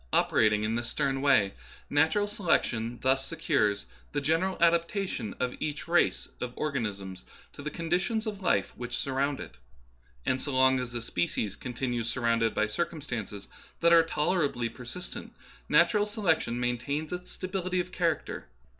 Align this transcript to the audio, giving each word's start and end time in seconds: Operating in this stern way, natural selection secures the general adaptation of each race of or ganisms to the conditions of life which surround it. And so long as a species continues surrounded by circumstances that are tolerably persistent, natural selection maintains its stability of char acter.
Operating 0.11 0.63
in 0.63 0.73
this 0.73 0.89
stern 0.89 1.21
way, 1.21 1.53
natural 1.87 2.25
selection 2.27 2.99
secures 3.17 3.85
the 4.13 4.19
general 4.19 4.57
adaptation 4.59 5.35
of 5.39 5.53
each 5.59 5.87
race 5.87 6.27
of 6.39 6.53
or 6.55 6.73
ganisms 6.73 7.21
to 7.53 7.61
the 7.61 7.69
conditions 7.69 8.25
of 8.25 8.41
life 8.41 8.75
which 8.75 8.97
surround 8.97 9.39
it. 9.39 9.57
And 10.25 10.41
so 10.41 10.53
long 10.53 10.79
as 10.79 10.95
a 10.95 11.03
species 11.03 11.55
continues 11.55 12.09
surrounded 12.09 12.55
by 12.55 12.65
circumstances 12.65 13.47
that 13.79 13.93
are 13.93 14.01
tolerably 14.01 14.69
persistent, 14.69 15.35
natural 15.69 16.07
selection 16.07 16.59
maintains 16.59 17.13
its 17.13 17.29
stability 17.29 17.79
of 17.79 17.91
char 17.91 18.15
acter. 18.15 18.43